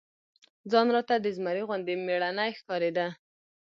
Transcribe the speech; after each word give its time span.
ځان 0.71 0.87
راته 0.95 1.15
د 1.19 1.25
زمري 1.37 1.63
غوندي 1.67 1.95
مېړنى 2.05 2.49
ښکارېده. 2.59 3.07